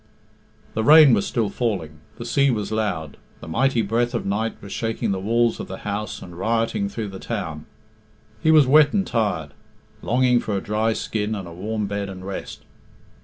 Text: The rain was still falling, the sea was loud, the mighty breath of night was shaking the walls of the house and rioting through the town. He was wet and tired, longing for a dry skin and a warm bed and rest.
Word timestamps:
The 0.73 0.83
rain 0.83 1.13
was 1.13 1.27
still 1.27 1.49
falling, 1.51 1.99
the 2.17 2.25
sea 2.25 2.49
was 2.49 2.71
loud, 2.71 3.17
the 3.39 3.47
mighty 3.47 3.83
breath 3.83 4.15
of 4.15 4.25
night 4.25 4.55
was 4.59 4.71
shaking 4.73 5.11
the 5.11 5.19
walls 5.19 5.59
of 5.59 5.67
the 5.67 5.77
house 5.85 6.23
and 6.23 6.35
rioting 6.35 6.89
through 6.89 7.09
the 7.09 7.19
town. 7.19 7.67
He 8.41 8.49
was 8.49 8.65
wet 8.65 8.93
and 8.93 9.05
tired, 9.05 9.51
longing 10.01 10.39
for 10.39 10.57
a 10.57 10.59
dry 10.59 10.93
skin 10.93 11.35
and 11.35 11.47
a 11.47 11.53
warm 11.53 11.85
bed 11.85 12.09
and 12.09 12.25
rest. 12.25 12.63